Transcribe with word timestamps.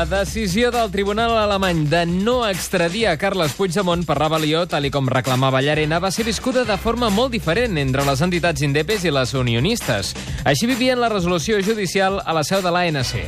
La 0.00 0.06
decisió 0.06 0.70
del 0.70 0.90
tribunal 0.90 1.36
alemany 1.36 1.82
de 1.90 2.06
no 2.06 2.48
extradir 2.48 3.02
a 3.10 3.18
Carles 3.20 3.52
Puigdemont 3.52 4.00
per 4.08 4.14
rebel·lió, 4.16 4.62
tal 4.64 4.86
i 4.88 4.90
com 4.90 5.04
reclamava 5.12 5.60
Llarena, 5.60 5.98
va 6.00 6.08
ser 6.08 6.24
viscuda 6.24 6.62
de 6.64 6.76
forma 6.80 7.10
molt 7.12 7.34
diferent 7.34 7.76
entre 7.76 8.06
les 8.08 8.22
entitats 8.24 8.64
indepes 8.64 9.04
i 9.04 9.12
les 9.12 9.34
unionistes. 9.36 10.14
Així 10.48 10.64
vivien 10.70 10.96
la 11.02 11.10
resolució 11.12 11.60
judicial 11.60 12.16
a 12.24 12.32
la 12.32 12.40
seu 12.48 12.62
de 12.64 12.72
l'ANC. 12.72 13.10
Sí. 13.10 13.20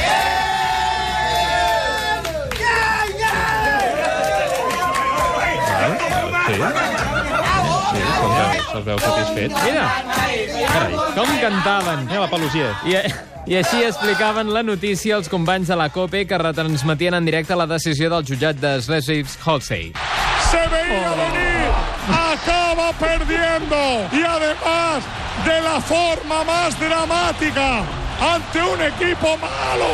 Sí, 7.92 8.00
que 8.00 8.64
se'ls 8.70 8.88
veu 8.88 9.04
satisfets. 9.04 9.60
Mira, 9.66 9.84
Carai. 10.72 10.96
com 11.20 11.36
cantaven. 11.44 12.08
Mira 12.08 12.24
la 12.24 12.30
pelusier. 12.32 12.72
I, 12.88 12.96
I 13.46 13.56
així 13.58 13.82
explicaven 13.82 14.52
la 14.54 14.62
notícia 14.62 15.16
els 15.18 15.28
companys 15.30 15.66
de 15.72 15.76
la 15.78 15.88
COPE 15.90 16.26
que 16.30 16.38
retransmetien 16.38 17.16
en 17.18 17.24
directe 17.26 17.56
la 17.58 17.66
decisió 17.66 18.10
del 18.12 18.22
jutjat 18.28 18.60
de 18.62 18.76
Schleswig-Holstein. 18.84 19.92
se 20.52 20.62
veía 20.68 21.10
venir, 21.24 21.70
acaba 22.08 22.92
perdiendo 22.92 23.76
y 24.12 24.22
además 24.22 25.02
de 25.46 25.60
la 25.62 25.80
forma 25.80 26.44
más 26.44 26.78
dramática 26.78 27.82
ante 28.20 28.62
un 28.62 28.80
equipo 28.82 29.36
malo, 29.38 29.90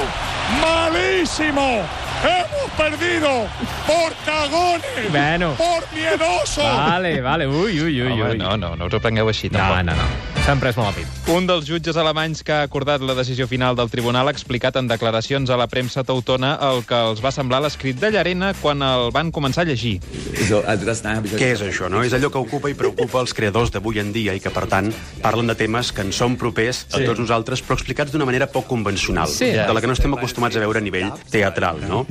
malísimo. 0.60 1.82
Hemos 2.24 2.57
perdido 2.78 3.46
por 3.86 4.14
cagones, 4.24 5.10
Bueno. 5.10 5.54
por 5.58 5.82
miedosos. 5.92 6.64
Vale, 6.64 7.20
vale, 7.20 7.46
ui, 7.46 7.80
ui, 7.80 8.00
ui, 8.02 8.12
Home, 8.12 8.30
ui. 8.30 8.38
no, 8.38 8.56
no, 8.56 8.76
no 8.76 8.86
us 8.86 8.94
ho 8.94 9.00
prengueu 9.00 9.28
així, 9.28 9.50
No, 9.50 9.58
tampoc. 9.58 9.84
no, 9.84 9.94
no. 9.96 10.08
S'han 10.46 10.60
pres 10.62 10.76
molt 10.78 10.88
a 10.88 10.92
pit. 10.96 11.06
Un 11.28 11.44
dels 11.46 11.66
jutges 11.68 11.96
alemanys 12.00 12.40
que 12.42 12.52
ha 12.54 12.62
acordat 12.64 13.02
la 13.04 13.12
decisió 13.18 13.46
final 13.50 13.76
del 13.76 13.90
tribunal 13.90 14.28
ha 14.28 14.32
explicat 14.32 14.76
en 14.80 14.86
declaracions 14.88 15.50
a 15.50 15.58
la 15.60 15.66
premsa 15.68 16.04
teutona 16.08 16.54
el 16.70 16.86
que 16.88 16.94
els 17.10 17.20
va 17.22 17.32
semblar 17.34 17.60
l'escrit 17.60 17.98
de 18.00 18.10
Llarena 18.14 18.54
quan 18.62 18.80
el 18.80 19.10
van 19.12 19.28
començar 19.30 19.66
a 19.66 19.68
llegir. 19.68 19.98
Què 20.00 21.50
és 21.52 21.60
això, 21.60 21.90
no? 21.90 22.02
És 22.02 22.14
allò 22.16 22.30
que 22.32 22.38
ocupa 22.40 22.70
i 22.70 22.74
preocupa 22.78 23.20
els 23.20 23.34
creadors 23.34 23.70
d'avui 23.74 23.98
en 24.00 24.12
dia 24.14 24.32
i 24.32 24.40
que, 24.40 24.48
per 24.54 24.64
tant, 24.70 24.88
parlen 25.20 25.50
de 25.50 25.54
temes 25.58 25.92
que 25.92 26.00
ens 26.06 26.16
són 26.16 26.36
propers 26.40 26.86
a 26.94 27.02
tots 27.04 27.20
nosaltres, 27.20 27.60
però 27.60 27.76
explicats 27.76 28.12
d'una 28.14 28.24
manera 28.24 28.46
poc 28.46 28.66
convencional, 28.70 29.28
Sí. 29.28 29.50
de 29.52 29.68
la 29.74 29.80
que 29.82 29.86
no 29.86 29.92
estem 29.92 30.14
acostumats 30.14 30.56
a 30.56 30.60
veure 30.60 30.78
a 30.78 30.82
nivell 30.82 31.12
teatral, 31.30 31.82
no? 31.86 32.06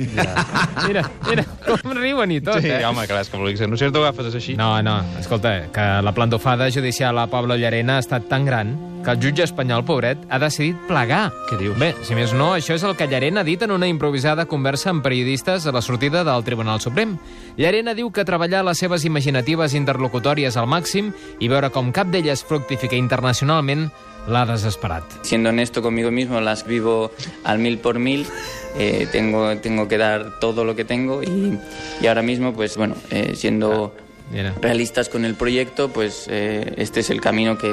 Mira, 0.86 1.02
mira, 1.28 1.44
com 1.66 1.92
riuen 1.96 2.30
i 2.32 2.40
tot, 2.40 2.60
Sí, 2.62 2.70
eh? 2.70 2.84
home, 2.86 3.06
clar, 3.10 3.20
és 3.24 3.30
que 3.30 3.36
volic 3.40 3.58
ser. 3.60 3.68
No 3.68 3.76
sé 3.76 3.88
si 3.88 3.92
t'ho 3.92 4.02
agafes 4.04 4.34
així. 4.34 4.56
No, 4.56 4.70
no, 4.82 4.98
escolta, 5.20 5.68
que 5.74 5.86
la 6.02 6.12
plantofada 6.16 6.70
judicial 6.70 7.18
a 7.18 7.26
Pablo 7.28 7.56
Llarena 7.56 7.96
ha 7.98 8.04
estat 8.04 8.28
tan 8.30 8.44
gran 8.48 8.74
que 9.04 9.12
el 9.12 9.20
jutge 9.22 9.44
espanyol, 9.46 9.84
pobret, 9.86 10.20
ha 10.28 10.38
decidit 10.42 10.76
plegar. 10.88 11.28
Què 11.48 11.58
dius? 11.60 11.76
Bé, 11.78 11.92
si 12.06 12.16
més 12.18 12.34
no, 12.36 12.50
això 12.56 12.76
és 12.76 12.84
el 12.86 12.96
que 12.98 13.06
Llarena 13.08 13.42
ha 13.42 13.46
dit 13.46 13.62
en 13.62 13.72
una 13.74 13.88
improvisada 13.90 14.46
conversa 14.50 14.90
amb 14.90 15.04
periodistes 15.04 15.66
a 15.66 15.72
la 15.72 15.82
sortida 15.82 16.24
del 16.26 16.44
Tribunal 16.44 16.80
Suprem. 16.80 17.16
Llarena 17.56 17.94
diu 17.94 18.10
que 18.12 18.26
treballar 18.28 18.64
les 18.66 18.78
seves 18.78 19.04
imaginatives 19.08 19.76
interlocutòries 19.78 20.56
al 20.56 20.68
màxim 20.70 21.12
i 21.38 21.48
veure 21.48 21.72
com 21.74 21.92
cap 21.92 22.10
d'elles 22.12 22.44
fructifica 22.44 22.98
internacionalment 22.98 23.88
l'ha 24.28 24.44
desesperat. 24.46 25.04
Siendo 25.22 25.48
honesto 25.48 25.80
conmigo 25.82 26.10
mismo, 26.10 26.40
las 26.40 26.66
vivo 26.66 27.10
al 27.44 27.58
mil 27.58 27.78
por 27.78 27.98
mil. 27.98 28.26
Eh, 28.76 29.08
tengo, 29.10 29.56
tengo 29.58 29.88
que 29.88 29.98
dar 29.98 30.38
todo 30.40 30.64
lo 30.64 30.76
que 30.76 30.84
tengo 30.84 31.22
y, 31.22 31.58
y 32.00 32.06
ahora 32.06 32.22
mismo, 32.22 32.52
pues 32.52 32.76
bueno, 32.76 32.94
eh, 33.10 33.32
siendo 33.34 33.94
Mira. 34.30 34.52
realistas 34.60 35.08
con 35.08 35.24
el 35.24 35.34
proyecto, 35.34 35.88
pues 35.88 36.26
eh, 36.28 36.74
este 36.76 37.00
es 37.00 37.10
el 37.10 37.20
camino 37.20 37.56
que, 37.56 37.70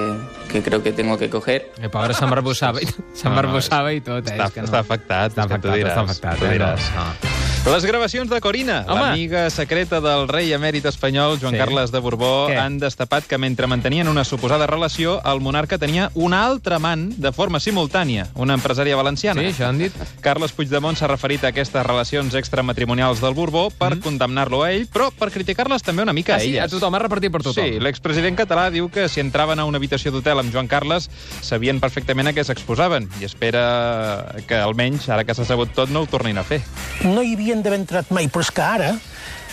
que 0.51 0.61
creo 0.63 0.81
que 0.81 0.91
tengo 0.93 1.17
que 1.17 1.29
coger. 1.29 1.71
El 1.81 1.89
pobre 1.89 2.13
s'embarbussava 2.13 2.81
i, 2.85 2.87
s'embarbussava 3.13 3.91
i 3.93 4.01
tot, 4.01 4.27
eh? 4.29 4.33
Està, 4.37 4.45
És 4.47 4.53
que 4.53 4.61
no. 4.61 4.67
està 4.71 4.79
afectat, 4.79 5.31
Està 5.35 5.43
afectat, 5.49 5.75
diràs. 5.75 5.91
està 5.91 6.01
afectat. 6.05 6.41
eh? 6.43 6.53
diràs. 6.53 6.91
No, 6.95 7.03
no. 7.05 7.24
Les 7.65 7.83
gravacions 7.83 8.29
de 8.29 8.37
Corina, 8.41 8.83
l'amiga 8.87 9.47
secreta 9.49 9.97
del 9.99 10.27
rei 10.29 10.51
emèrit 10.53 10.85
espanyol 10.85 11.39
Joan 11.41 11.55
Sí. 11.55 11.57
Carles 11.57 11.89
de 11.91 11.97
Borbó, 11.99 12.45
Què? 12.47 12.59
han 12.61 12.77
destapat 12.77 13.25
que 13.25 13.39
mentre 13.39 13.65
mantenien 13.65 14.07
una 14.07 14.23
suposada 14.23 14.67
relació, 14.67 15.19
el 15.25 15.41
monarca 15.41 15.79
tenia 15.79 16.11
un 16.13 16.33
altre 16.37 16.75
amant 16.75 17.15
de 17.17 17.31
forma 17.31 17.59
simultània, 17.59 18.27
una 18.35 18.53
empresària 18.53 18.95
valenciana. 18.95 19.41
Sí, 19.41 19.47
això 19.47 19.65
han 19.67 19.79
dit. 19.79 19.91
Carles 20.21 20.51
Puigdemont 20.53 20.95
s'ha 20.95 21.07
referit 21.07 21.43
a 21.43 21.47
aquestes 21.47 21.83
relacions 21.87 22.35
extramatrimonials 22.35 23.19
del 23.19 23.33
Borbó 23.33 23.71
per 23.71 23.97
condemnar-lo 23.99 24.61
a 24.61 24.71
ell, 24.71 24.85
però 24.87 25.09
per 25.11 25.31
criticar-les 25.31 25.81
també 25.81 26.03
una 26.03 26.13
mica 26.13 26.33
Mm. 26.33 26.35
Ah, 26.35 26.37
a 26.37 26.39
sí, 26.41 26.49
elles. 26.57 26.63
a 26.65 26.67
tothom, 26.67 26.93
ha 26.95 26.99
repartit 26.99 27.31
per 27.31 27.41
tothom. 27.41 27.65
Sí, 27.65 27.79
l'expresident 27.79 28.37
català 28.37 28.69
diu 28.69 28.89
que 28.91 29.09
si 29.09 29.19
entraven 29.21 29.57
a 29.59 29.65
una 29.65 29.77
habitació 29.79 30.11
d'hotel 30.11 30.37
amb 30.39 30.53
Joan 30.53 30.67
Carles 30.67 31.09
sabien 31.41 31.79
perfectament 31.79 32.27
a 32.27 32.31
què 32.33 32.43
s'exposaven 32.43 33.09
i 33.19 33.25
espera 33.25 34.35
que 34.47 34.53
almenys, 34.55 35.09
ara 35.09 35.23
que 35.23 35.33
s'ha 35.33 35.45
sabut 35.45 35.73
tot, 35.73 35.89
no 35.89 36.01
ho 36.01 36.05
tornin 36.05 36.37
a 36.37 36.43
fer. 36.43 36.61
no 37.03 37.23
hi 37.23 37.35
havien 37.55 37.63
d'haver 37.63 37.79
entrat 37.79 38.11
mai, 38.11 38.27
però 38.27 38.43
és 38.43 38.51
que 38.51 38.63
ara, 38.63 38.89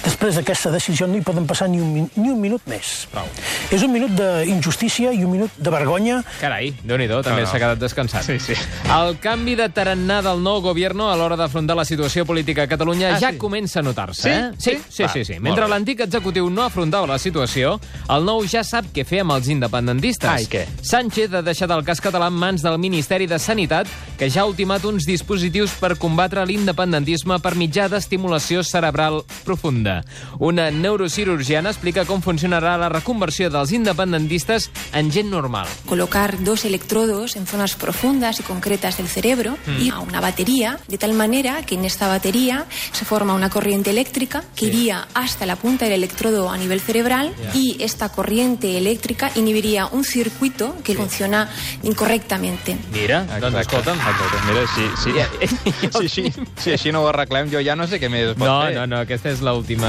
després 0.04 0.34
d'aquesta 0.38 0.70
decisió, 0.74 1.06
no 1.06 1.16
hi 1.16 1.22
poden 1.24 1.46
passar 1.46 1.68
ni 1.70 1.80
un, 1.80 2.08
ni 2.16 2.30
un 2.30 2.40
minut 2.40 2.62
més. 2.66 3.06
Prou. 3.12 3.26
És 3.70 3.82
un 3.86 3.92
minut 3.92 4.10
d'injustícia 4.18 5.12
i 5.14 5.22
un 5.24 5.30
minut 5.32 5.50
de 5.56 5.70
vergonya 5.70 6.22
Carai, 6.40 6.72
déu 6.84 6.98
nhi 6.98 7.08
també 7.08 7.30
No, 7.42 7.46
no. 7.46 7.50
s'ha 7.50 7.58
quedat 7.62 7.78
descansat. 7.80 8.24
Sí, 8.26 8.38
sí. 8.40 8.54
El 8.92 9.16
canvi 9.22 9.54
de 9.58 9.68
tarannà 9.72 10.20
del 10.24 10.42
nou 10.42 10.60
gobierno 10.64 11.08
a 11.10 11.16
l'hora 11.16 11.36
d'afrontar 11.36 11.76
la 11.78 11.84
situació 11.84 12.24
política 12.26 12.64
a 12.64 12.68
Catalunya 12.70 13.14
Ah, 13.14 13.20
ja 13.20 13.30
sí? 13.32 13.38
comença 13.38 13.80
a 13.80 13.82
notar-se. 13.82 14.22
Sí? 14.22 14.30
Eh? 14.30 14.50
Sí, 14.58 14.70
Sí? 14.72 14.80
sí, 14.88 15.02
Va, 15.04 15.08
sí, 15.12 15.24
sí. 15.24 15.38
Mentre 15.40 15.68
l'antic 15.68 16.00
executiu 16.00 16.48
no 16.50 16.62
afrontava 16.64 17.06
la 17.06 17.18
situació, 17.18 17.78
el 18.08 18.24
nou 18.24 18.44
ja 18.48 18.62
sap 18.64 18.86
què 18.94 19.04
fer 19.04 19.20
amb 19.22 19.32
els 19.36 19.48
independentistes. 19.52 20.28
Ah, 20.30 20.40
i 20.40 20.46
què? 20.46 20.64
Sánchez 20.82 21.34
ha 21.34 21.42
deixat 21.42 21.70
el 21.70 21.84
cas 21.84 22.00
català 22.00 22.28
en 22.32 22.38
mans 22.38 22.62
del 22.62 22.78
Ministeri 22.78 23.26
de 23.26 23.38
Sanitat, 23.38 23.86
que 24.18 24.30
ja 24.30 24.42
ha 24.42 24.46
ultimat 24.48 24.84
uns 24.88 25.04
dispositius 25.06 25.72
per 25.80 25.96
combatre 25.98 26.44
l'independentisme 26.46 27.38
per 27.42 27.54
mitjà 27.54 27.88
d'estimulació 27.92 28.62
cerebral 28.64 29.22
profunda. 29.44 29.91
Una 30.38 30.70
neurocirurgiana 30.70 31.70
explica 31.70 32.04
com 32.08 32.22
funcionarà 32.22 32.76
la 32.78 32.88
reconversió 32.88 33.50
dels 33.50 33.72
independentistes 33.72 34.70
en 34.92 35.10
gent 35.12 35.30
normal. 35.30 35.66
colocar 35.88 36.42
dos 36.42 36.64
electrodos 36.64 37.36
en 37.36 37.46
zonas 37.46 37.74
profundas 37.74 38.40
y 38.40 38.42
concretas 38.42 38.96
del 38.96 39.08
cerebro 39.08 39.56
y 39.80 39.90
a 39.90 39.98
una 39.98 40.20
batería, 40.20 40.78
de 40.88 40.98
tal 40.98 41.12
manera 41.14 41.62
que 41.66 41.74
en 41.74 41.84
esta 41.84 42.08
batería 42.08 42.66
se 42.92 43.04
forma 43.04 43.34
una 43.34 43.50
corriente 43.50 43.90
eléctrica 43.90 44.42
que 44.56 44.66
iría 44.66 45.06
hasta 45.14 45.46
la 45.46 45.56
punta 45.56 45.84
del 45.86 45.94
electrodo 45.94 46.50
a 46.50 46.56
nivel 46.56 46.80
cerebral 46.80 47.32
y 47.54 47.76
esta 47.82 48.08
corriente 48.10 48.78
eléctrica 48.78 49.30
inhibiría 49.34 49.86
un 49.86 50.04
circuito 50.04 50.76
que 50.84 50.94
funciona 50.94 51.48
incorrectamente. 51.82 52.76
Mira, 52.92 53.24
doncs 53.40 53.58
escolta'm. 53.60 53.98
Exacte. 53.98 54.38
Mira, 54.48 54.62
si, 54.74 54.84
si, 55.02 56.08
si, 56.08 56.08
si, 56.08 56.32
si 56.62 56.70
així 56.72 56.92
no 56.94 57.02
ho 57.02 57.08
arreglem, 57.10 57.50
jo 57.52 57.60
ja 57.64 57.74
no 57.78 57.86
sé 57.90 57.98
què 58.02 58.08
més 58.12 58.32
pot 58.36 58.46
No, 58.46 58.56
fer. 58.66 58.74
no, 58.76 58.86
no, 58.86 59.00
aquesta 59.04 59.30
és 59.32 59.42
l'última... 59.44 59.81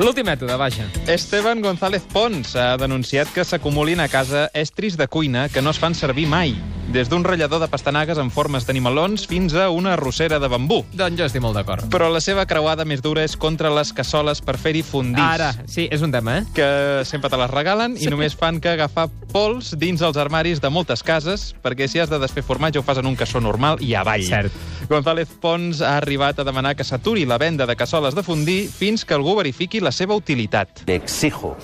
L'últim 0.00 0.24
mètode, 0.24 0.54
vaja. 0.56 0.86
Esteban 1.10 1.60
González 1.62 2.02
Pons 2.12 2.54
ha 2.56 2.76
denunciat 2.80 3.28
que 3.34 3.44
s'acumulin 3.44 4.00
a 4.00 4.08
casa 4.08 4.48
estris 4.54 4.96
de 4.96 5.08
cuina 5.08 5.48
que 5.48 5.62
no 5.62 5.74
es 5.74 5.80
fan 5.82 5.94
servir 5.94 6.26
mai, 6.30 6.54
des 6.90 7.08
d'un 7.08 7.22
ratllador 7.22 7.60
de 7.62 7.68
pastanagues 7.70 8.18
en 8.18 8.32
formes 8.34 8.64
d'animalons 8.66 9.28
fins 9.30 9.54
a 9.54 9.68
una 9.70 9.92
arrossera 9.94 10.40
de 10.42 10.48
bambú. 10.50 10.80
Doncs 10.90 11.18
jo 11.20 11.28
estic 11.28 11.42
molt 11.42 11.54
d'acord. 11.54 11.86
Però 11.92 12.08
la 12.10 12.20
seva 12.24 12.46
creuada 12.50 12.84
més 12.84 13.02
dura 13.02 13.22
és 13.22 13.36
contra 13.38 13.70
les 13.70 13.92
cassoles 13.94 14.42
per 14.42 14.56
fer-hi 14.58 14.82
fondís. 14.82 15.22
Ara, 15.22 15.52
sí, 15.70 15.86
és 15.92 16.02
un 16.02 16.10
tema, 16.10 16.40
eh? 16.40 16.44
que 16.54 16.68
sempre 17.06 17.30
te 17.30 17.38
les 17.38 17.50
regalen 17.52 17.94
i 18.00 18.10
només 18.10 18.34
fan 18.34 18.58
que 18.60 18.72
agafar 18.74 19.06
pols 19.30 19.70
dins 19.78 20.02
els 20.02 20.18
armaris 20.18 20.58
de 20.60 20.70
moltes 20.70 21.04
cases, 21.06 21.52
perquè 21.62 21.86
si 21.86 22.02
has 22.02 22.10
de 22.10 22.18
desfer 22.18 22.42
formatge 22.42 22.80
ho 22.80 22.86
fas 22.86 22.98
en 22.98 23.06
un 23.06 23.14
cassó 23.18 23.40
normal 23.40 23.78
i 23.84 23.94
avall. 23.94 24.26
Cert. 24.26 24.58
González 24.90 25.30
Pons 25.40 25.84
ha 25.86 25.96
arribat 26.00 26.40
a 26.42 26.48
demanar 26.48 26.74
que 26.74 26.84
s'aturi 26.84 27.22
la 27.24 27.38
venda 27.38 27.66
de 27.70 27.78
cassoles 27.78 28.18
de 28.18 28.26
fundir 28.26 28.64
fins 28.66 29.06
que 29.06 29.14
algú 29.14 29.36
verifiqui 29.38 29.78
la 29.78 29.94
seva 29.94 30.18
utilitat. 30.18 30.82
Le 30.88 30.98
exijo, 30.98 31.54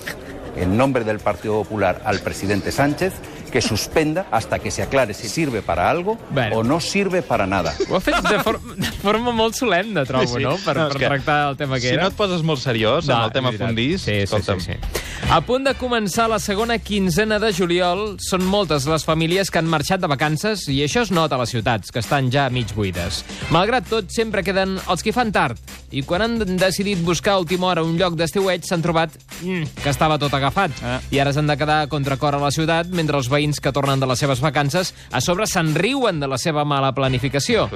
en 0.55 0.77
nombre 0.77 1.03
del 1.03 1.19
Partido 1.19 1.61
Popular, 1.63 2.01
al 2.05 2.19
presidente 2.19 2.71
Sánchez 2.71 3.13
que 3.57 3.61
suspenda 3.63 4.27
hasta 4.29 4.59
que 4.59 4.69
se 4.69 4.83
aclare 4.83 5.15
si 5.15 5.27
sirve 5.27 5.63
para 5.63 5.89
algo 5.89 6.19
Bueno. 6.29 6.57
o 6.57 6.63
no 6.63 6.79
sirve 6.79 7.23
para 7.23 7.47
nada. 7.47 7.73
Ho 7.89 7.95
ha 7.95 7.99
fet 7.99 8.19
de, 8.21 8.37
for 8.45 8.59
de 8.61 8.91
forma 9.01 9.31
molt 9.33 9.55
solemne, 9.57 10.03
trobo, 10.05 10.27
Sí, 10.27 10.35
sí. 10.37 10.43
no? 10.43 10.51
Per, 10.61 10.75
No, 10.77 10.87
per 10.89 10.97
que 10.99 11.07
tractar 11.07 11.49
el 11.49 11.57
tema 11.57 11.75
que 11.81 11.87
Si 11.87 11.93
era. 11.95 12.03
no 12.03 12.09
et 12.09 12.15
poses 12.15 12.43
molt 12.45 12.61
seriós 12.61 13.09
en 13.09 13.17
el 13.17 13.31
tema 13.33 13.51
fundís, 13.57 14.03
sí, 14.03 14.11
sí, 14.11 14.17
escolta'm, 14.27 14.59
sí, 14.61 14.73
sí. 14.77 15.03
A 15.33 15.41
punt 15.41 15.65
de 15.65 15.73
començar 15.73 16.27
la 16.29 16.37
segona 16.37 16.77
quinzena 16.77 17.39
de 17.41 17.49
juliol, 17.51 18.19
són 18.21 18.45
moltes 18.45 18.85
les 18.85 19.03
famílies 19.03 19.49
que 19.49 19.57
han 19.57 19.65
marxat 19.67 19.99
de 20.05 20.07
vacances 20.11 20.67
i 20.69 20.83
això 20.85 21.01
es 21.01 21.09
nota 21.11 21.33
a 21.35 21.41
les 21.41 21.49
ciutats, 21.49 21.89
que 21.91 21.99
estan 22.05 22.29
ja 22.31 22.45
mig 22.53 22.69
buides. 22.77 23.23
Malgrat 23.49 23.89
tot, 23.89 24.11
sempre 24.13 24.43
queden 24.45 24.77
els 24.87 25.01
que 25.01 25.11
fan 25.17 25.31
tard, 25.33 25.57
i 25.91 26.03
quan 26.03 26.21
han 26.21 26.57
decidit 26.57 26.99
buscar 27.05 27.35
a 27.35 27.39
última 27.39 27.67
hora 27.67 27.83
un 27.83 27.97
lloc 27.99 28.17
d'estiueig 28.19 28.65
s'han 28.67 28.83
trobat 28.83 29.13
mm, 29.41 29.79
que 29.83 29.89
estava 29.89 30.17
tot 30.19 30.33
agafat. 30.33 30.71
Ah. 30.83 30.99
I 31.11 31.21
ara 31.23 31.33
s'han 31.33 31.47
de 31.47 31.57
quedar 31.57 31.81
a 31.83 31.87
contracor 31.91 32.35
a 32.35 32.41
la 32.41 32.51
ciutat 32.51 32.91
mentre 32.91 33.17
els 33.17 33.29
veïns 33.31 33.61
que 33.63 33.71
tornen 33.71 33.99
de 33.99 34.09
les 34.09 34.19
seves 34.19 34.41
vacances 34.43 34.93
a 35.11 35.21
sobre 35.23 35.47
se'n 35.47 35.73
riuen 35.75 36.19
de 36.19 36.27
la 36.27 36.39
seva 36.41 36.65
mala 36.67 36.93
planificació. 36.95 37.67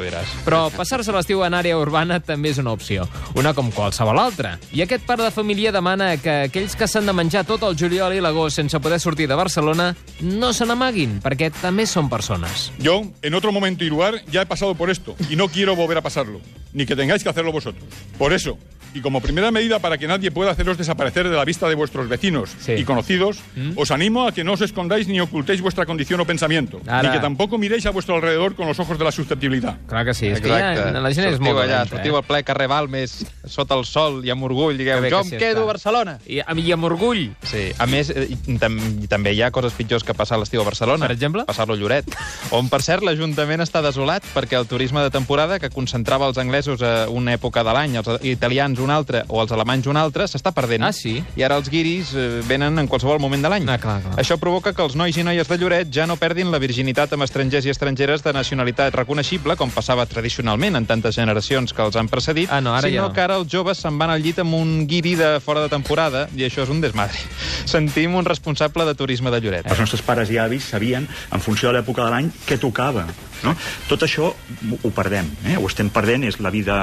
Però 0.46 0.64
passar-se 0.76 1.14
l'estiu 1.16 1.46
en 1.46 1.56
àrea 1.56 1.80
urbana 1.80 2.20
també 2.20 2.52
és 2.52 2.60
una 2.62 2.74
opció, 2.76 3.08
una 3.36 3.54
com 3.56 3.72
qualsevol 3.72 4.20
altra. 4.20 4.58
I 4.76 4.84
aquest 4.84 5.06
pare 5.08 5.24
de 5.24 5.32
família 5.32 5.72
demana 5.72 6.16
que 6.22 6.50
aquells 6.50 6.76
que 6.76 6.90
s'han 6.90 7.08
de 7.08 7.16
menjar 7.16 7.46
tot 7.48 7.64
el 7.68 7.78
juliol 7.80 8.16
i 8.16 8.24
l'agost 8.24 8.60
sense 8.60 8.80
poder 8.80 9.00
sortir 9.00 9.30
de 9.30 9.40
Barcelona 9.40 9.92
no 10.22 10.52
se 10.54 10.68
n'amaguin, 10.68 11.20
perquè 11.24 11.52
també 11.62 11.88
són 11.88 12.10
persones. 12.10 12.72
Yo, 12.80 13.02
en 13.22 13.34
otro 13.34 13.52
momento 13.52 13.84
y 13.84 13.90
lugar, 13.90 14.22
ya 14.32 14.42
he 14.42 14.46
pasado 14.46 14.76
por 14.76 14.90
esto 14.90 15.16
y 15.30 15.36
no 15.36 15.48
quiero 15.48 15.76
volver 15.76 15.98
a 15.98 16.02
pasarlo, 16.02 16.42
ni 16.74 16.86
que 16.86 16.96
tengáis 16.96 17.24
que 17.24 17.30
hacerlo 17.30 17.52
vosotros. 17.52 17.86
Por 18.18 18.34
eso, 18.34 18.58
y 18.94 19.02
como 19.02 19.22
primera 19.22 19.52
medida 19.52 19.80
para 19.80 19.98
que 19.98 20.08
nadie 20.08 20.32
pueda 20.32 20.52
haceros 20.52 20.78
desaparecer 20.78 21.30
de 21.30 21.36
la 21.36 21.46
vista 21.46 21.68
de 21.70 21.76
vuestros 21.76 22.08
vecinos 22.10 22.50
Sí. 22.60 22.74
y 22.74 22.84
conocidos, 22.84 23.40
os 23.76 23.92
animo 23.92 24.28
a 24.28 24.32
que 24.34 24.44
no 24.44 24.54
os 24.54 24.62
escondáis 24.62 25.08
ni 25.08 25.20
ocultéis 25.20 25.62
vuestra 25.62 25.86
condición 25.86 26.20
o 26.20 26.26
pensamiento, 26.26 26.82
Ara. 26.88 27.04
ni 27.04 27.16
que 27.16 27.20
tampoco 27.22 27.58
miréis 27.58 27.86
a 27.86 27.92
vuestro 27.92 28.16
alrededor 28.16 28.56
con 28.56 28.68
los 28.68 28.80
ojos 28.80 28.98
de 28.98 29.04
la 29.06 29.12
susceptibilidad. 29.12 29.78
Clar 29.88 30.06
que 30.06 30.14
sí, 30.14 30.28
és 30.28 30.42
que 30.42 30.50
ja, 30.50 30.92
la 30.92 31.14
gent 31.14 31.28
és 31.28 31.36
sortiu 31.38 31.48
molt 31.48 31.60
allà, 31.64 31.82
dolenta, 31.86 31.96
sortiu 31.96 32.16
al 32.18 32.24
ple 32.28 32.44
carrer 32.44 32.68
Balmes, 32.68 33.26
sota 33.48 33.76
el 33.76 33.86
sol 33.86 34.22
i 34.26 34.30
amb 34.32 34.44
orgull, 34.44 34.78
digueu, 34.78 35.00
jo 35.04 35.10
que 35.10 35.16
em 35.16 35.30
sí 35.30 35.38
quedo 35.38 35.62
està. 35.62 35.64
a 35.64 35.72
Barcelona. 35.72 36.18
I, 36.28 36.42
I 36.42 36.72
amb 36.76 36.84
orgull. 36.90 37.30
Sí, 37.44 37.72
a 37.78 37.86
més, 37.88 38.10
eh, 38.12 38.28
i, 38.30 38.58
tam 38.60 38.78
i 39.02 39.08
també 39.08 39.34
hi 39.34 39.42
ha 39.42 39.52
coses 39.52 39.74
pitjors 39.74 40.04
que 40.04 40.14
passar 40.14 40.38
l'estiu 40.40 40.62
a 40.62 40.66
Barcelona. 40.68 41.06
Per 41.08 41.16
exemple? 41.16 41.46
Passar-lo 41.46 41.74
a 41.74 41.78
Lloret, 41.78 42.06
on, 42.52 42.70
per 42.70 42.82
cert, 42.82 43.04
l'Ajuntament 43.04 43.62
està 43.64 43.82
desolat 43.82 44.24
perquè 44.36 44.60
el 44.60 44.68
turisme 44.68 45.02
de 45.02 45.10
temporada, 45.10 45.60
que 45.60 45.70
concentrava 45.70 46.28
els 46.28 46.38
anglesos 46.38 46.82
a 46.82 47.08
una 47.10 47.34
època 47.34 47.64
de 47.64 47.74
l'any, 47.74 47.96
els 48.02 48.10
italians 48.24 48.80
una 48.84 48.96
altra 49.00 49.24
o 49.30 49.42
els 49.42 49.52
alemanys 49.56 49.88
una 49.92 50.02
altra, 50.06 50.28
s'està 50.28 50.52
perdent. 50.56 50.84
Ah, 50.88 50.92
sí? 50.96 51.20
I 51.38 51.44
ara 51.48 51.58
els 51.60 51.70
guiris 51.72 52.14
eh, 52.18 52.42
venen 52.48 52.80
en 52.82 52.88
qualsevol 52.92 53.20
moment 53.22 53.42
de 53.46 53.52
l'any. 53.54 53.68
Ah, 53.70 53.78
clar, 53.82 54.00
clar. 54.04 54.16
Això 54.22 54.38
provoca 54.42 54.74
que 54.74 54.84
els 54.84 54.96
nois 55.00 55.16
i 55.18 55.24
noies 55.26 55.48
de 55.48 55.58
Lloret 55.62 55.92
ja 55.94 56.08
no 56.10 56.18
perdin 56.20 56.52
la 56.52 56.60
virginitat 56.62 57.14
amb 57.16 57.24
estrangers 57.28 57.66
i 57.66 57.74
estrangeres 57.74 58.24
de 58.26 58.34
nacionalitat 58.34 58.96
reconeixible, 58.98 59.56
com 59.60 59.72
passava 59.72 60.06
tradicionalment 60.10 60.76
en 60.80 60.86
tantes 60.90 61.16
generacions 61.16 61.74
que 61.74 61.82
els 61.86 61.96
han 62.00 62.10
precedit, 62.12 62.50
Ah, 62.52 62.62
no, 62.62 62.74
ara 62.76 62.88
sinó 62.90 63.04
ja 63.04 63.08
no. 63.08 63.14
que 63.14 63.22
ara 63.22 63.38
els 63.40 63.48
joves 63.52 63.78
se'n 63.82 63.98
van 64.00 64.10
al 64.12 64.22
llit 64.24 64.40
amb 64.42 64.56
un 64.58 64.86
guiri 64.90 65.16
de 65.16 65.34
fora 65.40 65.62
de 65.64 65.70
temporada, 65.72 66.28
i 66.36 66.44
això 66.48 66.64
és 66.66 66.70
un 66.74 66.82
desmadre. 66.82 67.18
Sentim 67.72 68.16
un 68.16 68.26
responsable 68.26 68.86
de 68.86 68.96
turisme 68.96 69.32
de 69.32 69.40
Lloret. 69.42 69.68
Els 69.72 69.80
nostres 69.80 70.02
pares 70.02 70.32
i 70.34 70.40
avis 70.42 70.72
sabien, 70.74 71.08
en 71.32 71.40
funció 71.44 71.70
de 71.70 71.78
l'època 71.80 72.06
de 72.06 72.12
l'any, 72.16 72.32
què 72.48 72.58
tocava. 72.60 73.06
No? 73.42 73.56
Tot 73.90 74.04
això 74.06 74.28
ho 74.32 74.90
perdem, 74.94 75.26
eh? 75.50 75.56
ho 75.58 75.66
estem 75.66 75.90
perdent, 75.90 76.28
és 76.30 76.38
la 76.46 76.52
vida 76.54 76.76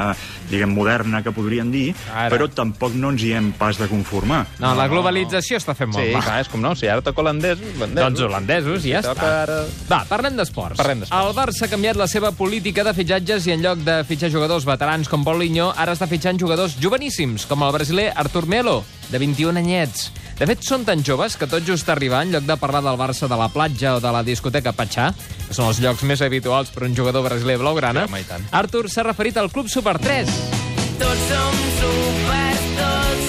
diguem, 0.50 0.72
moderna 0.74 1.20
que 1.22 1.30
podríem 1.30 1.70
dir, 1.70 1.87
Ara. 2.14 2.28
però 2.34 2.48
tampoc 2.52 2.94
no 2.94 3.10
ens 3.10 3.22
hi 3.22 3.32
hem 3.38 3.52
pas 3.52 3.78
de 3.78 3.88
conformar. 3.88 4.46
No, 4.58 4.74
la 4.74 4.86
globalització 4.88 5.56
està 5.58 5.74
fent 5.74 5.90
molt 5.92 6.04
Sí, 6.04 6.12
mal. 6.12 6.22
clar, 6.24 6.40
és 6.40 6.48
com 6.48 6.60
no, 6.62 6.74
si 6.76 6.86
ara 6.88 7.02
toca 7.02 7.20
holandesos, 7.22 7.64
holandesos. 7.76 8.04
Doncs 8.04 8.20
holandesos, 8.20 8.84
i 8.84 8.92
ja 8.94 9.02
Si 9.02 9.08
està. 9.08 9.32
Ara... 9.42 9.58
Va, 9.90 10.04
parlem 10.08 10.36
d'esports. 10.36 10.76
Parlem 10.76 11.00
d'esports. 11.04 11.26
El 11.28 11.34
Barça 11.36 11.64
ha 11.66 11.70
canviat 11.72 11.96
la 11.96 12.06
seva 12.08 12.32
política 12.32 12.84
de 12.84 12.94
fitxatges 12.94 13.46
i 13.46 13.52
en 13.52 13.62
lloc 13.62 13.78
de 13.86 13.98
fitxar 14.04 14.30
jugadors 14.30 14.64
veterans 14.68 15.08
com 15.08 15.24
Paulinho, 15.24 15.72
ara 15.76 15.92
està 15.96 16.06
fitxant 16.08 16.38
jugadors 16.38 16.76
joveníssims, 16.80 17.46
com 17.46 17.62
el 17.62 17.72
brasiler 17.72 18.12
Artur 18.14 18.46
Melo, 18.46 18.84
de 19.10 19.18
21 19.18 19.56
anyets. 19.58 20.10
De 20.38 20.46
fet, 20.46 20.60
són 20.62 20.84
tan 20.86 21.00
joves 21.02 21.34
que 21.36 21.48
tot 21.50 21.64
just 21.66 21.88
arribar, 21.90 22.20
en 22.22 22.30
lloc 22.30 22.44
de 22.46 22.56
parlar 22.56 22.82
del 22.84 22.96
Barça 23.00 23.26
de 23.26 23.34
la 23.36 23.48
platja 23.48 23.96
o 23.96 24.00
de 24.00 24.12
la 24.14 24.22
discoteca 24.22 24.70
Patxà, 24.72 25.08
que 25.48 25.54
són 25.56 25.66
els 25.72 25.80
llocs 25.82 26.04
més 26.06 26.22
habituals 26.22 26.70
per 26.70 26.84
un 26.86 26.94
jugador 26.94 27.24
brasiler 27.26 27.58
blaugrana, 27.58 28.06
Sí, 28.06 28.24
tant. 28.28 28.46
Artur 28.52 28.88
s'ha 28.88 29.02
referit 29.02 29.36
al 29.36 29.50
Club 29.50 29.68
Super 29.68 29.98
3. 29.98 30.57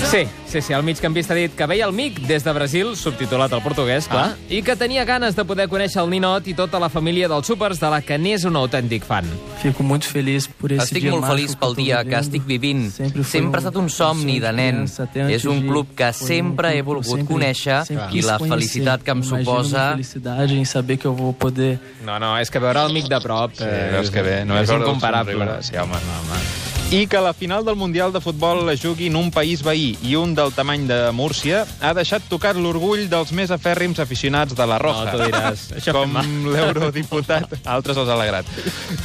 Sí, 0.09 0.23
sí, 0.47 0.59
sí, 0.63 0.73
el 0.73 0.81
migcampista 0.81 1.35
ha 1.35 1.37
dit 1.37 1.53
que 1.53 1.67
veia 1.69 1.85
el 1.85 1.91
MIC 1.93 2.23
des 2.25 2.41
de 2.43 2.51
Brasil, 2.51 2.95
subtitulat 2.97 3.51
al 3.53 3.61
portuguès, 3.61 4.07
clar, 4.09 4.31
Ah. 4.31 4.35
i 4.49 4.63
que 4.63 4.73
tenia 4.75 5.03
ganes 5.05 5.35
de 5.35 5.43
poder 5.45 5.67
conèixer 5.69 6.01
el 6.01 6.09
Ninot 6.09 6.47
i 6.47 6.55
tota 6.55 6.79
la 6.79 6.89
família 6.89 7.27
dels 7.29 7.45
Supers, 7.45 7.79
de 7.79 7.89
la 7.91 8.01
que 8.01 8.17
n'és 8.17 8.43
un 8.43 8.55
autèntic 8.55 9.03
fan. 9.05 9.25
Fico 9.61 9.83
muito 9.83 10.07
feliz 10.07 10.47
por 10.47 10.71
esse 10.73 10.85
Estic 10.85 11.03
dia 11.03 11.11
molt 11.11 11.27
feliç 11.27 11.53
pel 11.55 11.75
dia 11.75 12.03
que 12.03 12.15
estic 12.17 12.43
vivint. 12.43 12.89
Sempre, 12.91 13.23
Sempre 13.23 13.59
ha 13.59 13.61
estat 13.67 13.75
un 13.75 13.87
somni 13.91 14.39
de 14.39 14.51
nen. 14.51 14.87
És 15.29 15.45
un 15.45 15.61
club 15.67 15.93
que 15.95 16.11
sempre 16.11 16.75
he 16.75 16.81
volgut 16.81 17.05
sempre- 17.05 17.35
conèixer 17.35 17.85
sempre 17.85 18.07
i 18.17 18.21
la 18.23 18.39
felicitat 18.39 19.03
que 19.03 19.11
em 19.11 19.21
suposa... 19.21 19.91
No, 22.03 22.17
no, 22.17 22.35
és 22.39 22.49
que 22.49 22.57
veure 22.57 22.81
el 22.87 22.93
MIC 22.93 23.07
de 23.09 23.21
prop 23.21 23.53
Sí, 23.53 23.63
veus 23.91 24.09
que 24.09 24.23
bé, 24.23 24.43
no 24.43 24.57
és, 24.57 24.67
és 24.67 24.75
incomparable. 24.75 25.61
Sí, 25.61 25.77
home. 25.77 25.93
I 26.91 27.05
que 27.05 27.19
la 27.21 27.35
final 27.35 27.63
del 27.63 27.75
Mundial 27.75 28.11
de 28.11 28.19
Futbol 28.19 28.65
la 28.65 28.73
jugui 28.73 29.11
en 29.11 29.15
un 29.15 29.27
país 29.29 29.61
veí 29.61 29.91
i 30.01 30.15
un 30.17 30.31
del 30.33 30.49
tamany 30.57 30.87
de 30.89 30.95
Múrcia 31.13 31.59
ha 31.85 31.91
deixat 31.93 32.23
tocat 32.25 32.57
l'orgull 32.57 33.03
dels 33.11 33.29
més 33.29 33.51
afèrrims 33.53 33.99
aficionats 34.01 34.55
de 34.57 34.65
la 34.65 34.79
Roja. 34.81 35.11
No, 35.19 35.27
diràs, 35.27 35.67
Com 35.93 36.17
l'eurodiputat... 36.49 37.53
Altres 37.75 37.97
els 37.97 38.09
ha 38.09 38.15
alegrat. 38.15 38.49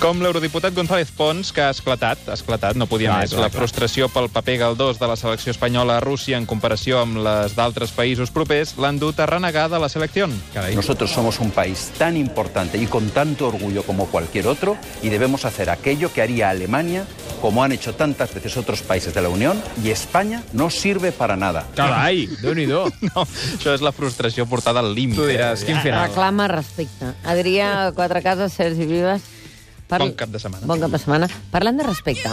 Com 0.01 0.23
l'eurodiputat 0.25 0.73
González 0.73 1.11
Pons, 1.13 1.51
que 1.53 1.61
ha 1.61 1.75
esclatat, 1.75 2.23
ha 2.31 2.39
esclatat, 2.39 2.79
no 2.81 2.87
podia 2.89 3.11
Clar, 3.11 3.19
més, 3.21 3.35
clar, 3.35 3.45
la 3.45 3.53
frustració 3.53 4.09
pel 4.09 4.31
paper 4.33 4.57
galdós 4.63 4.97
de 5.03 5.11
la 5.11 5.19
selecció 5.21 5.53
espanyola 5.53 5.99
a 5.99 6.05
Rússia 6.05 6.41
en 6.41 6.49
comparació 6.49 7.03
amb 7.03 7.21
les 7.27 7.53
d'altres 7.53 7.93
països 7.93 8.33
propers 8.33 8.79
l'han 8.81 8.97
dut 9.03 9.21
a 9.21 9.29
renegar 9.29 9.67
de 9.69 9.83
la 9.83 9.93
selecció. 9.93 10.31
Carai. 10.57 10.73
Nosotros 10.73 11.13
somos 11.13 11.37
un 11.45 11.53
país 11.53 11.91
tan 11.99 12.17
importante 12.17 12.81
y 12.81 12.87
con 12.87 13.11
tanto 13.11 13.49
orgullo 13.49 13.83
como 13.83 14.07
cualquier 14.07 14.47
otro 14.47 14.79
y 15.03 15.11
debemos 15.11 15.45
hacer 15.45 15.69
aquello 15.69 16.11
que 16.13 16.23
haría 16.23 16.49
Alemania, 16.49 17.05
como 17.43 17.63
han 17.63 17.74
hecho 17.75 17.95
tantas 17.95 18.33
veces 18.35 18.57
otros 18.57 18.83
países 18.83 19.13
de 19.15 19.21
la 19.23 19.29
Unión, 19.29 19.61
y 19.83 19.91
España 19.91 20.43
no 20.53 20.71
sirve 20.71 21.13
para 21.13 21.37
nada. 21.37 21.67
Carai, 21.75 22.27
déu-n'hi-do. 22.43 22.89
No, 23.15 23.27
això 23.27 23.75
és 23.75 23.83
la 23.85 23.93
frustració 23.93 24.47
portada 24.47 24.81
al 24.81 24.95
límit. 24.95 25.17
Tu 25.19 25.27
diràs, 25.29 25.63
quin 25.67 25.79
final. 25.83 26.09
Reclama 26.09 26.49
respecte. 26.49 27.13
Adrià 27.25 27.93
Quatre 27.95 28.23
Cases, 28.23 28.53
Sergi 28.53 28.87
Vives. 28.87 29.23
Bon 29.95 30.11
cap 30.17 30.31
de 30.33 30.41
setmana. 30.41 30.67
Bon 30.67 30.81
cap 30.81 30.91
de 30.91 30.99
setmana. 30.99 31.29
Parlant 31.53 31.77
de 31.79 31.85
respecte. 31.87 32.31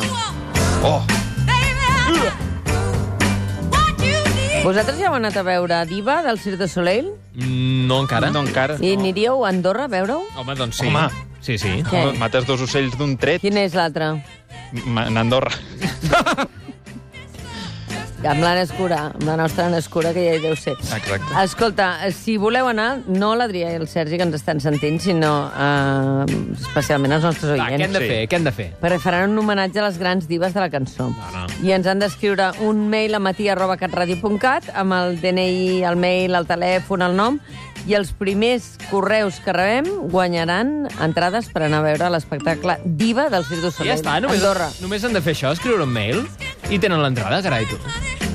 Oh, 0.82 1.02
Vosaltres 4.62 5.00
ja 5.02 5.08
heu 5.10 5.16
anat 5.18 5.34
a 5.38 5.42
veure 5.42 5.80
Diva 5.90 6.20
del 6.22 6.38
Cirque 6.38 6.60
du 6.62 6.68
Soleil? 6.70 7.08
Mm, 7.34 7.88
No 7.90 8.02
encara. 8.04 8.30
no 8.30 8.44
encara. 8.46 8.76
I 8.80 8.94
aniríeu 8.94 9.44
a 9.44 9.50
Andorra 9.50 9.86
a 9.86 9.90
veure-ho? 9.90 10.22
Home, 10.38 10.54
doncs 10.56 10.78
sí. 10.78 10.86
Home. 10.88 11.08
Sí, 11.42 11.58
sí. 11.58 11.82
Què? 11.90 12.04
Mates 12.22 12.46
dos 12.46 12.62
ocells 12.62 12.94
d'un 13.00 13.16
tret 13.18 13.42
Quin 13.42 13.58
és 13.58 13.74
l'altre? 13.78 14.14
En 14.72 15.18
Andorra. 15.18 15.52
Amb 18.22 18.38
l'Anna 18.44 18.62
Escura, 18.62 18.98
amb 19.16 19.24
la 19.26 19.36
nostra 19.36 19.66
Anna 19.66 19.80
Escura, 19.82 20.12
que 20.14 20.22
ja 20.28 20.36
hi 20.38 20.42
deu 20.44 20.54
ser. 20.56 20.76
Exacte. 20.78 21.18
Escolta, 21.42 21.88
si 22.14 22.36
voleu 22.38 22.68
anar, 22.70 23.00
no 23.10 23.32
l'Adrià 23.36 23.72
i 23.74 23.80
el 23.80 23.88
Sergi, 23.90 24.20
que 24.20 24.28
ens 24.28 24.36
estan 24.38 24.62
sentint, 24.62 25.00
sinó 25.02 25.32
eh, 25.50 26.38
especialment 26.54 27.16
els 27.18 27.26
nostres 27.26 27.56
Va, 27.58 27.66
què 27.72 27.80
hem 27.80 27.82
oients. 27.88 27.98
de 27.98 28.04
fer? 28.06 28.20
Què 28.30 28.38
hem 28.38 28.46
de 28.46 28.54
fer? 28.54 28.68
Perquè 28.84 29.00
faran 29.02 29.34
un 29.34 29.42
homenatge 29.42 29.82
a 29.82 29.88
les 29.88 29.98
grans 29.98 30.28
divas 30.30 30.54
de 30.54 30.62
la 30.62 30.70
cançó. 30.70 31.10
No, 31.10 31.32
no. 31.34 31.48
I 31.66 31.74
ens 31.80 31.90
han 31.90 32.00
d'escriure 32.04 32.52
un 32.68 32.86
mail 32.94 33.18
a 33.18 33.24
matí.catradio.cat 33.26 34.70
amb 34.78 34.94
el 35.00 35.18
DNI, 35.24 35.82
el 35.90 35.98
mail, 35.98 36.38
el 36.38 36.46
telèfon, 36.48 37.02
el 37.10 37.18
nom, 37.18 37.42
i 37.90 37.96
els 37.98 38.14
primers 38.14 38.76
correus 38.92 39.42
que 39.42 39.52
rebem 39.58 39.90
guanyaran 40.14 40.86
entrades 41.02 41.50
per 41.50 41.64
anar 41.66 41.82
a 41.82 41.88
veure 41.90 42.12
l'espectacle 42.14 42.78
Diva 42.86 43.32
del 43.34 43.44
Cirque 43.50 43.66
du 43.66 43.74
I 43.74 43.78
Soleil. 43.80 43.96
ja 43.96 43.98
està, 43.98 44.20
només, 44.22 44.38
Andorra. 44.44 44.70
només 44.80 45.04
han 45.10 45.18
de 45.18 45.22
fer 45.26 45.34
això, 45.34 45.56
escriure 45.58 45.90
un 45.90 45.90
mail, 45.98 46.22
i 46.72 46.80
tenen 46.80 47.02
l'entrada, 47.04 47.42
carai, 47.44 47.66
tu. 47.70 47.78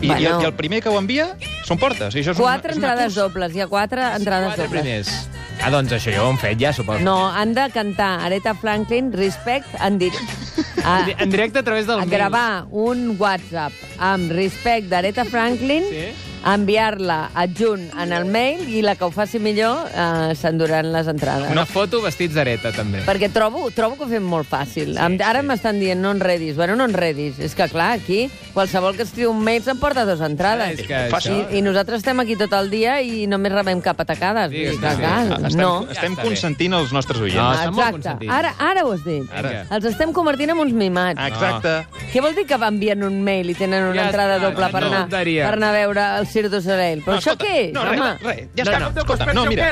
I, 0.03 0.09
Bueno. 0.09 0.21
i, 0.21 0.27
el, 0.29 0.43
I 0.43 0.45
el 0.51 0.53
primer 0.55 0.83
que 0.85 0.91
ho 0.93 0.99
envia 1.01 1.31
són 1.65 1.79
portes. 1.81 2.15
I 2.15 2.21
això 2.21 2.35
és 2.35 2.39
Quatre 2.39 2.75
un, 2.75 2.77
és 2.77 2.83
una 2.83 2.91
entrades 2.93 3.15
cursa. 3.15 3.23
dobles, 3.25 3.55
hi 3.57 3.63
ha 3.65 3.67
quatre 3.67 4.03
entrades 4.15 4.53
Quatre 4.53 4.67
dobles. 4.67 4.83
primers. 4.83 5.29
Ah, 5.65 5.71
doncs 5.73 5.91
això 5.97 6.13
ja 6.13 6.21
ho 6.23 6.29
hem 6.31 6.37
fet, 6.37 6.59
ja, 6.61 6.71
suposo. 6.77 7.01
No, 7.01 7.15
han 7.33 7.55
de 7.57 7.65
cantar 7.73 8.21
Aretha 8.27 8.53
Franklin, 8.55 9.09
Respect, 9.17 9.67
en, 9.81 9.97
dir... 9.99 10.13
a, 10.85 10.99
En 11.01 11.07
di- 11.07 11.15
En 11.19 11.31
directe 11.31 11.59
a 11.61 11.63
través 11.65 11.87
del 11.87 11.97
a 11.97 12.05
mail. 12.05 12.11
gravar 12.11 12.67
un 12.71 13.17
WhatsApp 13.19 13.73
amb 13.99 14.31
Respect 14.33 14.89
d'Aretha 14.93 15.25
Franklin, 15.25 15.85
Sí. 15.89 16.13
Enviar-la 16.47 17.31
adjunt 17.35 17.89
en 18.01 18.13
el 18.15 18.25
mail 18.31 18.63
i 18.71 18.83
la 18.85 18.95
que 18.97 19.05
ho 19.05 19.11
faci 19.15 19.39
millor 19.43 19.89
eh, 19.91 20.35
s'enduran 20.39 20.93
les 20.95 21.09
entrades. 21.11 21.51
Una 21.53 21.67
foto 21.67 22.01
vestits 22.05 22.35
d'areta, 22.37 22.73
també. 22.77 23.03
Perquè 23.07 23.29
trobo, 23.35 23.67
trobo 23.75 23.97
que 23.99 24.07
ho 24.07 24.11
fem 24.11 24.25
molt 24.27 24.49
fàcil. 24.51 24.95
Sí, 24.97 25.19
Ara 25.27 25.43
sí. 25.43 25.47
m'estan 25.51 25.81
dient 25.83 26.01
no 26.03 26.13
enredis. 26.15 26.55
Bueno, 26.57 26.77
no 26.79 26.87
enredis. 26.87 27.39
És 27.43 27.55
que, 27.59 27.67
clar, 27.73 27.93
aquí 27.99 28.27
qualsevol 28.55 28.97
que 28.97 29.03
escriu 29.05 29.31
un 29.35 29.43
mail 29.45 29.63
s'emporta 29.67 30.07
dues 30.09 30.23
entrades. 30.25 30.79
És 30.81 30.87
que 30.87 31.03
Fàcil. 31.13 31.35
això... 31.43 31.51
I, 31.53 31.59
I 31.59 31.63
nosaltres 31.67 32.01
estem 32.05 32.21
aquí 32.23 32.37
tot 32.41 32.53
el 32.57 32.71
dia 32.71 33.01
i 33.05 33.27
només 33.29 33.53
rebem 33.53 33.83
cap 33.85 34.01
atacades. 34.01 34.51
Vull 34.53 34.63
dir 34.63 34.79
que 34.79 34.87
que, 34.87 34.95
sí. 34.95 35.03
clar, 35.03 35.41
Estem, 35.47 35.61
no. 35.61 35.73
estem 35.91 35.95
Ja 35.97 36.07
està 36.13 36.23
bé. 36.23 36.29
consentint 36.31 36.79
els 36.79 36.93
nostres 36.95 37.21
oients. 37.21 37.37
No, 37.43 37.51
està 37.53 37.73
molt 37.75 37.97
Exacte. 37.97 38.29
Ara, 38.31 38.55
ara 38.59 38.85
ho 38.87 38.93
has 38.95 39.05
dit. 39.05 39.27
Ara. 39.35 39.65
Els 39.77 39.85
estem 39.93 40.13
convertint 40.17 40.51
en 40.55 40.59
uns 40.63 40.73
mimats. 40.73 41.21
Exacte. 41.27 41.75
Què 42.13 42.23
vol 42.23 42.35
dir 42.37 42.47
que 42.47 42.55
envien 42.67 43.03
un 43.05 43.21
mail 43.25 43.51
i 43.51 43.55
tenen 43.59 43.85
una 43.91 44.03
Ja 44.03 44.07
entrada 44.09 44.37
està, 44.39 44.47
doble 44.51 44.69
per 44.73 44.81
no 44.83 44.87
anar, 44.89 45.01
tonteria. 45.07 45.45
per 45.47 45.55
anar 45.59 45.69
a 45.69 45.77
veure 45.77 46.07
el 46.21 46.27
Cirque 46.37 46.51
du 46.53 46.61
Soleil? 46.65 47.03
Però 47.05 47.17
No, 47.17 47.21
això 47.21 47.33
escolta, 47.33 47.45
què 47.47 47.55
és, 47.67 47.73
no, 47.75 47.85
home? 47.87 47.97
res, 47.97 48.23
res, 48.27 48.43
ja 48.57 48.65
No, 48.65 48.71
està. 48.71 48.81
no. 48.83 48.89
Escolta, 49.03 49.33
no, 49.33 49.45
mira. 49.49 49.71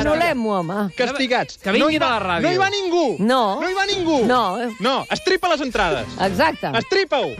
Anul·lem-ho, 0.00 0.56
home. 0.58 0.78
Castigats. 0.98 1.58
Que 1.62 1.70
vinguin 1.76 1.86
no 1.86 1.90
hi 1.94 2.00
va, 2.02 2.08
a 2.08 2.18
la 2.18 2.24
ràdio. 2.26 2.48
No 2.48 2.54
hi 2.54 2.58
va 2.64 2.70
ningú. 2.74 3.04
No. 3.20 3.42
No 3.60 3.68
hi 3.70 3.76
va 3.78 3.86
ningú. 3.92 4.18
No. 4.26 4.42
No, 4.80 4.96
estripa 5.10 5.52
les 5.54 5.62
entrades. 5.68 6.18
Exacte. 6.30 6.72
Estripa-ho. 6.82 7.30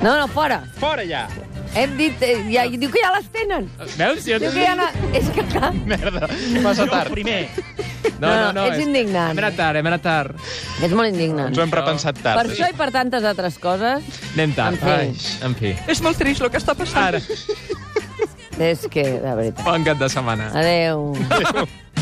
No, 0.00 0.16
no, 0.16 0.28
fora. 0.30 0.62
Fora 0.78 1.04
ja! 1.04 1.26
Hem 1.76 1.96
dit... 1.98 2.22
Eh, 2.24 2.46
ja, 2.50 2.62
diu 2.70 2.88
que 2.90 3.00
ja 3.02 3.10
les 3.12 3.26
tenen. 3.34 3.66
Veus? 3.98 4.22
Jo 4.24 4.38
Diu 4.40 4.50
que 4.54 4.62
ja... 4.64 4.74
Na... 4.78 4.86
És 5.12 5.28
que 5.34 5.44
clar... 5.52 5.72
Merda, 5.90 6.28
massa 6.64 6.86
tard. 6.88 7.10
Primer. 7.12 7.42
No, 8.18 8.30
no, 8.30 8.52
no. 8.56 8.64
és 8.70 8.80
indignant. 8.82 9.34
Hem 9.34 9.42
anat 9.42 9.56
tard, 9.58 9.76
hem 9.78 9.86
anat 9.90 10.02
tard. 10.02 10.38
És 10.82 10.94
molt 10.96 11.10
indignant. 11.12 11.50
Ens 11.52 11.58
ho 11.60 11.62
hem 11.66 11.74
repensat 11.74 12.16
Per 12.22 12.32
tard. 12.38 12.54
això 12.54 12.70
i 12.72 12.76
per 12.78 12.88
tantes 12.94 13.26
altres 13.28 13.58
coses, 13.62 14.06
Anem 14.32 14.54
tard. 14.56 14.78
En 14.78 14.80
fi. 14.80 14.94
Ai, 14.94 15.12
en 15.50 15.58
fi. 15.58 15.74
És 15.92 16.00
molt 16.02 16.18
trist 16.18 16.42
el 16.42 16.50
que 16.54 16.58
està 16.62 16.74
passant. 16.78 17.12
Ara, 17.12 17.20
és 18.60 18.86
que, 18.90 19.02
de 19.22 19.34
veritat. 19.34 19.64
bon 19.64 19.84
cap 19.84 19.98
de 19.98 20.08
setmana. 20.12 20.50
Adéu. 20.54 21.12
Adéu. 21.30 21.68